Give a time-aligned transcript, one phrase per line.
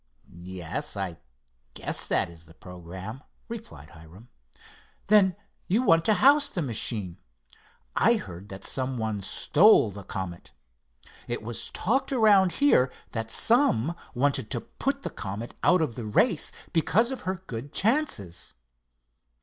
[0.41, 1.17] "Yes, I
[1.75, 4.29] guess that is the programme," replied Hiram.
[5.09, 5.35] "Then
[5.67, 7.19] you want to house the machine.
[7.95, 10.53] I heard that some one stole the Comet.
[11.27, 16.05] It was talked around here that some wanted to put the Comet out of the
[16.05, 18.55] race because of her good chances."